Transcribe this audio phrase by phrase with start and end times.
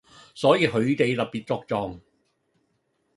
[0.33, 2.01] 所以佢哋特別作狀⠀